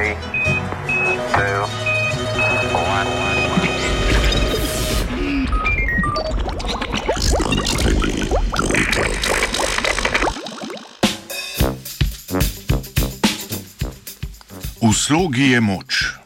Three, 0.00 0.16
two, 1.36 1.60
one. 2.72 3.06
V 14.80 14.94
slogi 14.96 15.50
je 15.50 15.60
moč. 15.60 16.19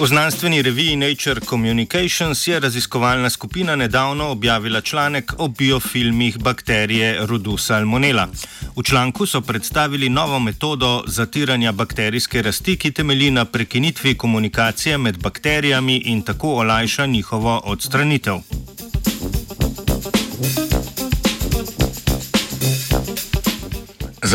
V 0.00 0.06
znanstveni 0.06 0.62
reviji 0.62 0.96
Nature 0.96 1.40
Communications 1.40 2.46
je 2.46 2.60
raziskovalna 2.60 3.30
skupina 3.30 3.76
nedavno 3.76 4.28
objavila 4.30 4.80
članek 4.80 5.32
o 5.38 5.48
biofilmih 5.48 6.38
bakterije 6.38 7.26
rodu 7.26 7.56
Salmonella. 7.56 8.28
V 8.76 8.82
članku 8.82 9.26
so 9.26 9.40
predstavili 9.40 10.08
novo 10.08 10.38
metodo 10.38 11.02
zatiranja 11.06 11.72
bakterijske 11.72 12.42
rasti, 12.42 12.76
ki 12.76 12.90
temelji 12.90 13.30
na 13.30 13.44
prekinitvi 13.44 14.14
komunikacije 14.14 14.98
med 14.98 15.18
bakterijami 15.18 15.96
in 15.96 16.22
tako 16.22 16.54
olajša 16.54 17.06
njihovo 17.06 17.60
odstranitev. 17.64 18.34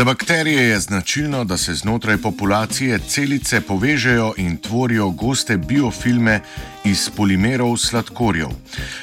Za 0.00 0.04
bakterije 0.04 0.62
je 0.62 0.80
značilno, 0.80 1.44
da 1.44 1.56
se 1.56 1.74
znotraj 1.74 2.16
populacije 2.16 2.98
celice 2.98 3.60
povežejo 3.60 4.34
in 4.36 4.56
tvorijo 4.56 5.10
goste 5.10 5.56
biofilme 5.56 6.40
iz 6.84 7.10
polimerov 7.16 7.76
sladkorjev. 7.76 8.48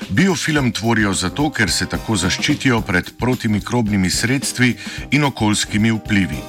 Biofilm 0.09 0.71
tvorijo 0.71 1.13
zato, 1.13 1.51
ker 1.51 1.71
se 1.71 1.85
tako 1.85 2.15
zaščitijo 2.15 2.81
pred 2.81 3.11
protimikrobnimi 3.19 4.09
sredstvi 4.09 4.75
in 5.11 5.23
okoljskimi 5.23 5.91
vplivi. 5.91 6.39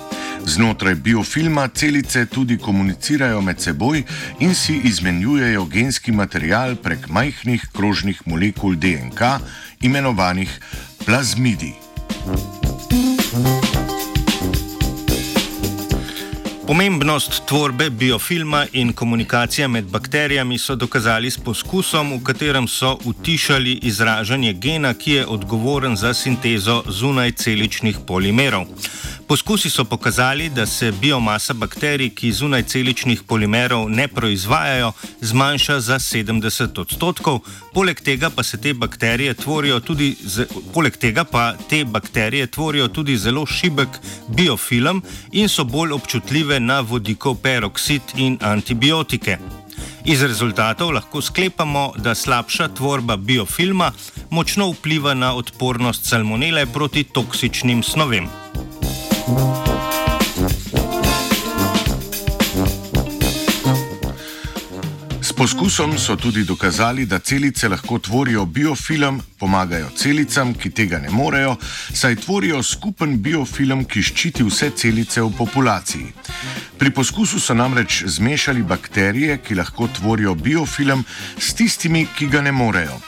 Znotraj 0.46 0.94
biofilma 0.94 1.68
celice 1.68 2.26
tudi 2.26 2.56
komunicirajo 2.58 3.40
med 3.40 3.60
seboj 3.60 4.02
in 4.40 4.54
si 4.54 4.80
izmenjujejo 4.84 5.64
genski 5.64 6.12
material 6.12 6.76
prek 6.76 7.08
majhnih 7.08 7.68
krožnih 7.72 8.22
molekul 8.26 8.76
DNK, 8.76 9.20
imenovanih 9.80 10.60
plazmidi. 11.04 11.87
Pomembnost 16.68 17.42
tvorbe 17.46 17.90
biofilma 17.90 18.66
in 18.72 18.92
komunikacije 18.92 19.68
med 19.68 19.84
bakterijami 19.84 20.58
so 20.58 20.74
dokazali 20.74 21.30
s 21.30 21.38
poskusom, 21.38 22.12
v 22.12 22.24
katerem 22.24 22.68
so 22.68 22.98
utišali 23.04 23.72
izražanje 23.82 24.52
gena, 24.52 24.94
ki 24.94 25.12
je 25.12 25.26
odgovoren 25.26 25.96
za 25.96 26.14
sintezo 26.14 26.82
zunajceličnih 26.86 27.96
polimerov. 28.06 28.66
Poskusi 29.28 29.70
so 29.70 29.84
pokazali, 29.84 30.48
da 30.48 30.66
se 30.66 30.92
biomasa 30.92 31.54
bakterij, 31.54 32.08
ki 32.16 32.30
zunaj 32.32 32.62
celičnih 32.62 33.22
polimerov 33.22 33.90
ne 33.90 34.06
proizvajajo, 34.08 34.92
zmanjša 35.20 35.80
za 35.80 35.98
70 35.98 36.80
odstotkov, 36.80 37.40
poleg 37.74 38.00
tega 38.00 38.30
pa 38.30 38.42
se 38.42 38.60
te 38.60 38.72
bakterije 38.74 39.34
tvorijo 39.34 39.80
tudi, 39.80 40.16
poleg 40.74 40.96
tega 40.96 41.24
pa 41.24 41.52
te 41.68 41.84
bakterije 41.84 42.46
tvorijo 42.46 42.88
tudi 42.88 43.18
zelo 43.18 43.46
šibek 43.46 44.00
biofilm 44.28 45.02
in 45.32 45.48
so 45.48 45.64
bolj 45.64 45.92
občutljive 45.92 46.60
na 46.60 46.80
vodikov 46.80 47.36
peroksid 47.42 48.02
in 48.16 48.38
antibiotike. 48.40 49.38
Iz 50.04 50.22
rezultatov 50.22 50.90
lahko 50.90 51.20
sklepamo, 51.20 51.92
da 51.96 52.14
slabša 52.14 52.68
tvorba 52.68 53.16
biofilma 53.16 53.92
močno 54.30 54.70
vpliva 54.70 55.14
na 55.14 55.34
odpornost 55.34 56.08
salmonele 56.08 56.66
proti 56.66 57.04
toksičnim 57.04 57.82
snovem. 57.82 58.47
S 59.28 59.30
poskusom 65.36 65.98
so 65.98 66.16
tudi 66.16 66.44
dokazali, 66.44 67.06
da 67.06 67.18
celice 67.18 67.68
lahko 67.68 67.98
tvorijo 67.98 68.46
biofilm, 68.46 69.20
pomagajo 69.38 69.90
celicam, 69.96 70.54
ki 70.54 70.70
tega 70.70 70.98
ne 70.98 71.10
morejo, 71.12 71.56
saj 71.92 72.16
tvorijo 72.24 72.62
skupen 72.62 73.22
biofilm, 73.22 73.84
ki 73.84 74.02
ščiti 74.02 74.42
vse 74.48 74.70
celice 74.70 75.20
v 75.20 75.30
populaciji. 75.36 76.12
Pri 76.78 76.90
poskusu 76.90 77.40
so 77.40 77.54
namreč 77.54 78.04
zmešali 78.06 78.62
bakterije, 78.62 79.38
ki 79.44 79.54
lahko 79.60 79.88
tvorijo 80.00 80.34
biofilm, 80.34 81.04
s 81.36 81.52
tistimi, 81.52 82.08
ki 82.16 82.26
ga 82.32 82.40
ne 82.40 82.52
morejo. 82.52 83.00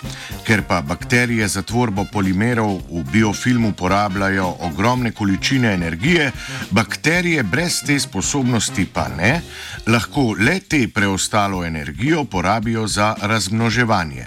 Ker 0.50 0.62
pa 0.66 0.80
bakterije 0.82 1.46
za 1.48 1.62
tvorbo 1.62 2.02
polimerov 2.12 2.80
v 2.90 3.04
biofilmu 3.12 3.70
porabljajo 3.72 4.48
ogromne 4.66 5.12
količine 5.12 5.74
energije, 5.74 6.32
bakterije 6.70 7.42
brez 7.42 7.76
te 7.86 8.00
sposobnosti 8.00 8.86
pa 8.92 9.06
ne, 9.08 9.42
lahko 9.86 10.34
le 10.38 10.58
te 10.60 10.88
preostalo 10.88 11.62
energijo 11.64 12.24
porabijo 12.24 12.86
za 12.86 13.14
razmnoževanje. 13.22 14.26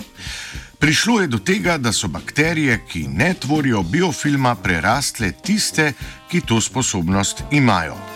Prišlo 0.79 1.21
je 1.21 1.27
do 1.27 1.37
tega, 1.37 1.77
da 1.77 1.91
so 1.91 2.07
bakterije, 2.07 2.79
ki 2.87 3.07
ne 3.07 3.33
tvorijo 3.33 3.83
biofilma, 3.83 4.55
prerastle 4.55 5.31
tiste, 5.31 5.93
ki 6.31 6.41
to 6.41 6.61
sposobnost 6.61 7.43
imajo. 7.51 8.12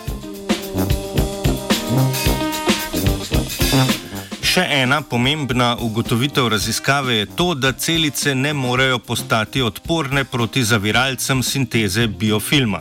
Še 4.58 4.64
ena 4.74 4.96
pomembna 5.06 5.76
ugotovitev 5.86 6.48
raziskave 6.50 7.14
je 7.14 7.26
to, 7.38 7.44
da 7.54 7.70
celice 7.72 8.32
ne 8.34 8.50
morejo 8.52 8.98
postati 8.98 9.62
odporne 9.62 10.24
proti 10.24 10.64
zaviralcem 10.66 11.44
sinteze 11.46 12.08
biofilma. 12.08 12.80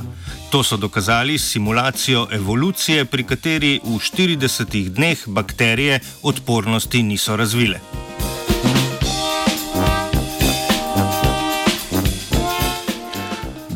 To 0.50 0.64
so 0.64 0.78
dokazali 0.82 1.38
s 1.38 1.52
simulacijo 1.52 2.26
evolucije, 2.32 3.06
pri 3.06 3.28
kateri 3.30 3.72
v 3.84 4.02
40 4.10 4.90
dneh 4.90 5.28
bakterije 5.28 6.00
odpornosti 6.24 7.04
niso 7.04 7.38
razvile. 7.38 8.07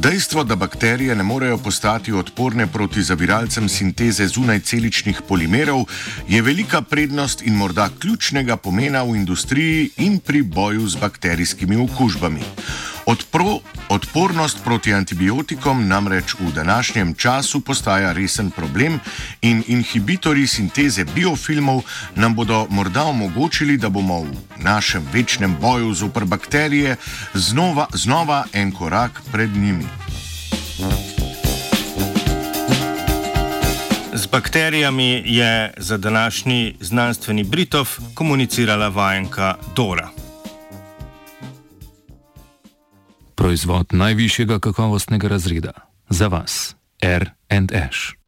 Dejstvo, 0.01 0.43
da 0.43 0.55
bakterije 0.55 1.15
ne 1.15 1.23
morejo 1.23 1.57
postati 1.57 2.11
odporne 2.11 2.67
proti 2.67 3.03
zaviralcem 3.03 3.69
sinteze 3.69 4.27
zunajceličnih 4.27 5.21
polimerov, 5.27 5.83
je 6.27 6.41
velika 6.41 6.81
prednost 6.81 7.41
in 7.41 7.53
morda 7.53 7.89
ključnega 7.99 8.57
pomena 8.57 9.03
v 9.03 9.15
industriji 9.15 9.89
in 9.97 10.19
pri 10.19 10.41
boju 10.41 10.87
z 10.87 10.95
bakterijskimi 10.95 11.75
okužbami. 11.75 12.41
Odpro, 13.05 13.59
odpornost 13.89 14.63
proti 14.63 14.93
antibiotikom 14.93 15.87
namreč 15.87 16.33
v 16.39 16.51
današnjem 16.55 17.13
času 17.13 17.61
postaja 17.61 18.11
resen 18.13 18.51
problem 18.51 18.99
in 19.41 19.63
inhibitori 19.67 20.47
sinteze 20.47 21.05
biofilmov 21.15 21.81
nam 22.15 22.35
bodo 22.35 22.67
morda 22.69 23.03
omogočili, 23.03 23.77
da 23.77 23.89
bomo 23.89 24.21
v 24.21 24.35
našem 24.57 25.07
večnem 25.13 25.57
boju 25.61 25.93
zoper 25.93 26.25
bakterije 26.25 26.95
znova, 27.33 27.87
znova 27.93 28.45
en 28.53 28.71
korak 28.71 29.21
pred 29.31 29.49
njimi. 29.49 29.85
Z 34.13 34.27
bakterijami 34.27 35.23
je 35.25 35.73
za 35.77 35.97
današnji 35.97 36.75
znanstveni 36.79 37.43
Britov 37.43 37.89
komunicirala 38.13 38.87
vajenka 38.87 39.55
Dora. 39.75 40.20
Proizvod 43.41 43.87
najvišjega 43.91 44.59
kakovostnega 44.59 45.27
razreda 45.27 45.71
za 46.09 46.27
vas, 46.27 46.75
R&H. 47.01 48.20